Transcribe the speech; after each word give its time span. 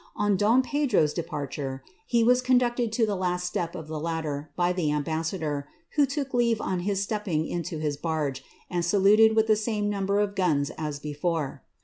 On 0.15 0.35
don 0.35 0.63
Pedro's 0.63 1.13
rture, 1.13 1.81
he 2.07 2.23
was 2.23 2.41
conducted 2.41 2.91
to 2.93 3.05
the 3.05 3.15
last 3.15 3.45
step 3.45 3.75
of 3.75 3.87
the 3.87 3.99
ladder 3.99 4.49
by 4.55 4.73
the 4.73 4.89
ambas 4.89 5.31
r, 5.39 5.67
who 5.91 6.07
took 6.07 6.33
leave 6.33 6.59
on 6.59 6.79
his 6.79 7.03
stepping 7.03 7.45
into 7.45 7.77
his 7.77 7.97
bark, 7.97 8.39
and 8.67 8.83
saluted 8.83 9.35
with 9.35 9.47
ame 9.67 9.91
number 9.91 10.19
of 10.19 10.33
guns 10.33 10.71
as 10.75 10.99
before. 10.99 11.61